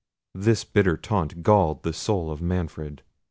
[0.33, 3.03] This bitter taunt galled the soul of Manfred.